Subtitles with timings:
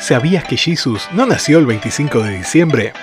[0.00, 2.94] ¿Sabías que Jesús no nació el 25 de diciembre?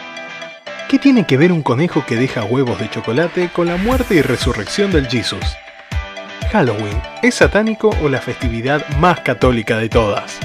[0.89, 4.23] ¿Qué tiene que ver un conejo que deja huevos de chocolate con la muerte y
[4.23, 5.45] resurrección del Jesús?
[6.51, 10.39] ¿Halloween es satánico o la festividad más católica de todas?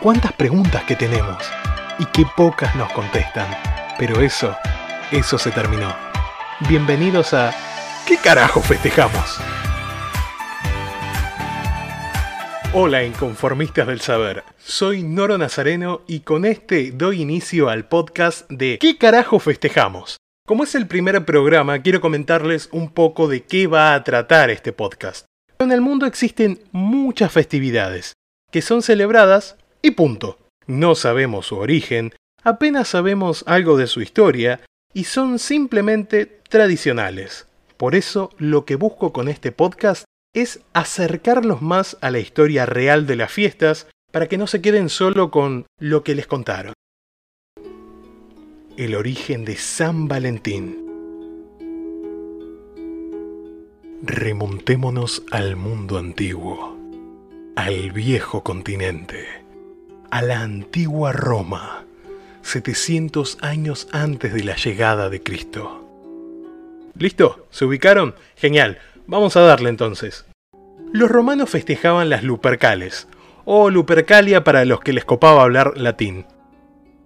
[0.00, 1.48] ¿Cuántas preguntas que tenemos?
[2.00, 3.46] Y qué pocas nos contestan.
[3.96, 4.56] Pero eso,
[5.12, 5.94] eso se terminó.
[6.68, 7.54] Bienvenidos a
[8.06, 9.38] ¿Qué carajo festejamos?
[12.72, 18.78] Hola inconformistas del saber, soy Noro Nazareno y con este doy inicio al podcast de
[18.80, 20.18] ¿Qué carajo festejamos?
[20.46, 24.72] Como es el primer programa, quiero comentarles un poco de qué va a tratar este
[24.72, 25.26] podcast.
[25.58, 28.12] En el mundo existen muchas festividades,
[28.52, 30.38] que son celebradas y punto.
[30.68, 34.60] No sabemos su origen, apenas sabemos algo de su historia
[34.94, 37.48] y son simplemente tradicionales.
[37.76, 43.06] Por eso lo que busco con este podcast es acercarlos más a la historia real
[43.06, 46.72] de las fiestas para que no se queden solo con lo que les contaron.
[48.76, 50.86] El origen de San Valentín.
[54.02, 56.78] Remontémonos al mundo antiguo,
[57.56, 59.26] al viejo continente,
[60.10, 61.84] a la antigua Roma,
[62.42, 65.86] 700 años antes de la llegada de Cristo.
[66.98, 67.46] ¿Listo?
[67.50, 68.14] ¿Se ubicaron?
[68.36, 68.78] Genial.
[69.10, 70.24] Vamos a darle entonces.
[70.92, 73.08] Los romanos festejaban las Lupercales,
[73.44, 76.26] o Lupercalia para los que les copaba hablar latín.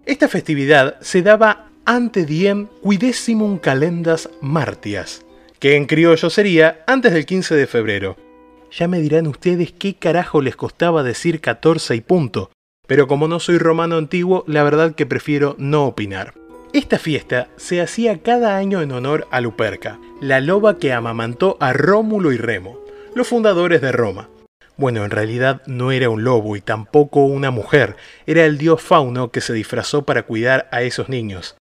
[0.04, 5.24] Esta festividad se daba ante diem quidessimum calendas martias,
[5.58, 8.16] que en criollo sería antes del 15 de febrero.
[8.70, 12.50] Ya me dirán ustedes qué carajo les costaba decir 14 y punto,
[12.86, 16.34] pero como no soy romano antiguo, la verdad que prefiero no opinar.
[16.74, 21.72] Esta fiesta se hacía cada año en honor a Luperca, la loba que amamantó a
[21.72, 22.80] Rómulo y Remo,
[23.14, 24.28] los fundadores de Roma.
[24.76, 27.94] Bueno, en realidad no era un lobo y tampoco una mujer,
[28.26, 31.56] era el dios Fauno que se disfrazó para cuidar a esos niños.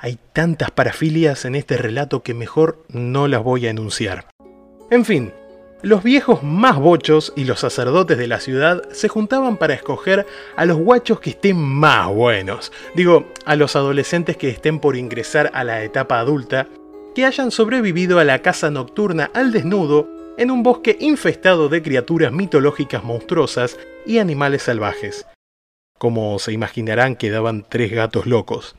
[0.00, 4.26] Hay tantas parafilias en este relato que mejor no las voy a enunciar.
[4.90, 5.32] En fin,
[5.86, 10.26] los viejos más bochos y los sacerdotes de la ciudad se juntaban para escoger
[10.56, 12.72] a los guachos que estén más buenos.
[12.96, 16.66] Digo, a los adolescentes que estén por ingresar a la etapa adulta,
[17.14, 20.08] que hayan sobrevivido a la caza nocturna al desnudo
[20.38, 25.24] en un bosque infestado de criaturas mitológicas monstruosas y animales salvajes.
[25.98, 28.74] Como se imaginarán, quedaban tres gatos locos.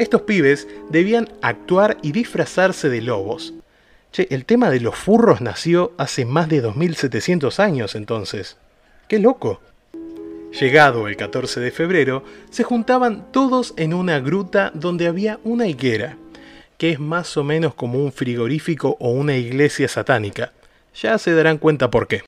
[0.00, 3.54] Estos pibes debían actuar y disfrazarse de lobos,
[4.14, 8.56] Che, el tema de los furros nació hace más de 2700 años entonces.
[9.08, 9.60] ¡Qué loco!
[10.52, 16.16] Llegado el 14 de febrero, se juntaban todos en una gruta donde había una higuera,
[16.78, 20.52] que es más o menos como un frigorífico o una iglesia satánica.
[20.94, 22.22] Ya se darán cuenta por qué.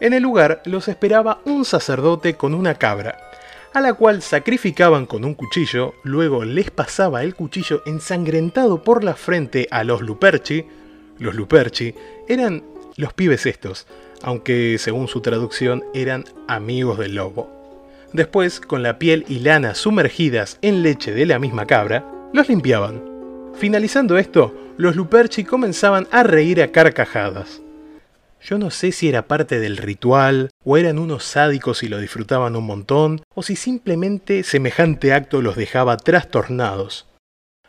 [0.00, 3.25] En el lugar los esperaba un sacerdote con una cabra,
[3.76, 9.12] a la cual sacrificaban con un cuchillo, luego les pasaba el cuchillo ensangrentado por la
[9.12, 10.64] frente a los Luperci.
[11.18, 11.94] Los Luperci
[12.26, 12.64] eran
[12.96, 13.86] los pibes estos,
[14.22, 17.50] aunque según su traducción eran amigos del lobo.
[18.14, 23.02] Después, con la piel y lana sumergidas en leche de la misma cabra, los limpiaban.
[23.56, 27.60] Finalizando esto, los Luperci comenzaban a reír a carcajadas.
[28.40, 32.56] Yo no sé si era parte del ritual, o eran unos sádicos y lo disfrutaban
[32.56, 37.06] un montón, o si simplemente semejante acto los dejaba trastornados.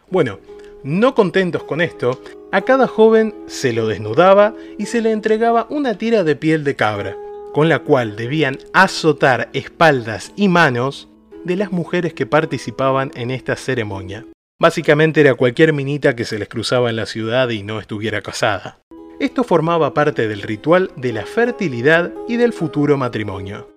[0.09, 0.39] Bueno,
[0.83, 2.21] no contentos con esto,
[2.51, 6.75] a cada joven se lo desnudaba y se le entregaba una tira de piel de
[6.75, 7.15] cabra,
[7.53, 11.07] con la cual debían azotar espaldas y manos
[11.43, 14.25] de las mujeres que participaban en esta ceremonia.
[14.59, 18.79] Básicamente era cualquier minita que se les cruzaba en la ciudad y no estuviera casada.
[19.19, 23.67] Esto formaba parte del ritual de la fertilidad y del futuro matrimonio.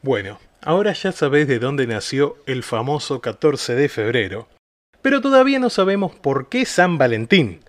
[0.00, 4.48] Bueno, ahora ya sabéis de dónde nació el famoso 14 de febrero,
[5.02, 7.60] pero todavía no sabemos por qué San Valentín.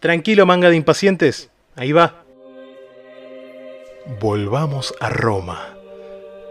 [0.00, 2.24] Tranquilo manga de impacientes, ahí va.
[4.20, 5.76] Volvamos a Roma,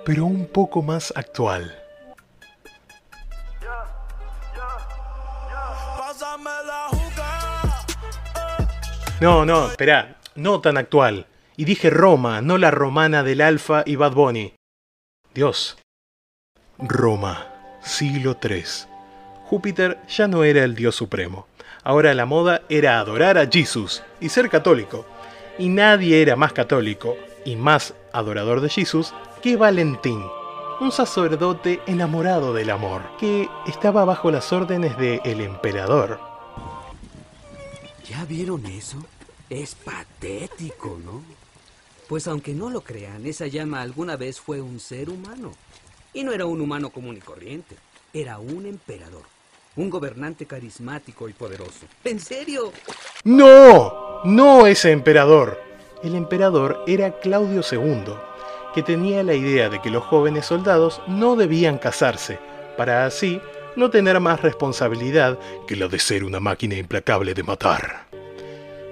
[0.06, 1.78] pero un poco más actual.
[9.22, 11.26] No, no, espera, no tan actual.
[11.58, 14.54] Y dije Roma, no la romana del Alfa y Bad Bunny.
[15.34, 15.78] Dios.
[16.78, 17.48] Roma,
[17.82, 18.64] siglo III.
[19.44, 21.48] Júpiter ya no era el dios supremo.
[21.84, 25.06] Ahora la moda era adorar a Jesús y ser católico.
[25.58, 30.24] Y nadie era más católico y más adorador de Jesús que Valentín,
[30.80, 36.29] un sacerdote enamorado del amor, que estaba bajo las órdenes del el emperador.
[38.10, 38.98] ¿Ya vieron eso?
[39.50, 41.22] Es patético, ¿no?
[42.08, 45.52] Pues aunque no lo crean, esa llama alguna vez fue un ser humano.
[46.12, 47.76] Y no era un humano común y corriente.
[48.12, 49.22] Era un emperador.
[49.76, 51.86] Un gobernante carismático y poderoso.
[52.04, 52.72] ¿En serio?
[53.24, 54.24] ¡No!
[54.26, 55.62] No ese emperador.
[56.04, 58.14] El emperador era Claudio II,
[58.74, 62.40] que tenía la idea de que los jóvenes soldados no debían casarse,
[62.76, 63.40] para así
[63.76, 65.38] no tener más responsabilidad
[65.68, 68.08] que la de ser una máquina implacable de matar.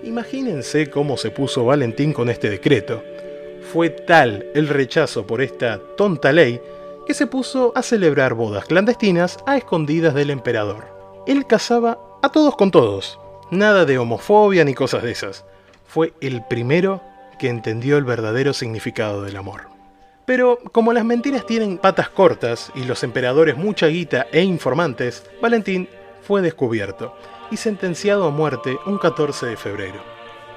[0.04, 3.04] Imagínense cómo se puso Valentín con este decreto.
[3.74, 6.62] Fue tal el rechazo por esta tonta ley
[7.06, 10.86] que se puso a celebrar bodas clandestinas a escondidas del emperador.
[11.26, 13.20] Él casaba a todos con todos,
[13.52, 15.46] nada de homofobia ni cosas de esas.
[15.88, 17.02] Fue el primero
[17.40, 19.77] que entendió el verdadero significado del amor.
[20.28, 25.88] Pero como las mentiras tienen patas cortas y los emperadores mucha guita e informantes, Valentín
[26.22, 27.16] fue descubierto
[27.50, 30.04] y sentenciado a muerte un 14 de febrero.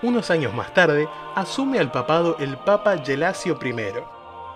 [0.02, 3.74] Unos años más tarde, asume al papado el Papa Gelasio I,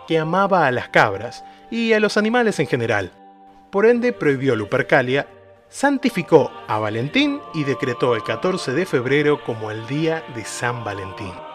[0.08, 3.12] que amaba a las cabras y a los animales en general.
[3.70, 5.28] Por ende, prohibió Lupercalia,
[5.68, 11.53] santificó a Valentín y decretó el 14 de febrero como el día de San Valentín.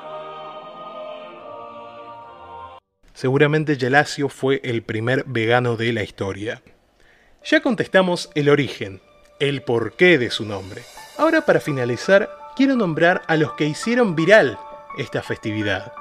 [3.19, 6.61] Seguramente Gelasio fue el primer vegano de la historia.
[7.43, 9.01] Ya contestamos el origen,
[9.41, 10.83] el porqué de su nombre.
[11.17, 14.57] Ahora para finalizar, quiero nombrar a los que hicieron viral
[14.97, 15.91] esta festividad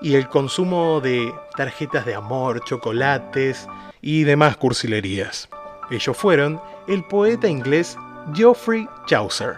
[0.00, 3.66] y el consumo de tarjetas de amor, chocolates
[4.00, 5.48] y demás cursilerías.
[5.90, 7.98] Ellos fueron el poeta inglés
[8.32, 9.56] Geoffrey Chaucer,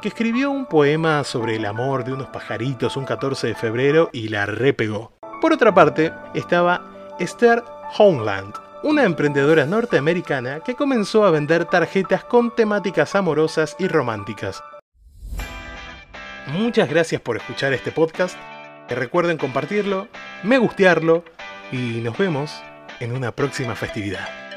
[0.00, 4.28] que escribió un poema sobre el amor de unos pajaritos un 14 de febrero y
[4.28, 5.17] la repegó.
[5.40, 6.82] Por otra parte, estaba
[7.18, 7.62] Esther
[7.96, 14.62] Homeland, una emprendedora norteamericana que comenzó a vender tarjetas con temáticas amorosas y románticas.
[16.46, 18.36] Muchas gracias por escuchar este podcast
[18.94, 20.08] Recuerden compartirlo,
[20.42, 21.22] me gustearlo
[21.70, 22.62] y nos vemos
[23.00, 24.47] en una próxima festividad.